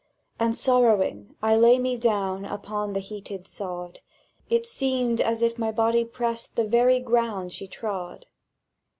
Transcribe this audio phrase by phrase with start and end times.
[0.39, 3.99] And sorrowing I lay me down Upon the heated sod:
[4.49, 8.25] It seemed as if my body pressed The very ground she trod.